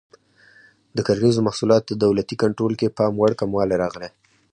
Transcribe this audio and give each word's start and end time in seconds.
د 0.95 0.97
کرنیزو 1.07 1.45
محصولاتو 1.47 1.91
دولتي 2.03 2.35
کنټرول 2.43 2.73
کې 2.79 2.95
پاموړ 2.97 3.29
کموالی 3.41 3.75
راغی. 3.83 4.09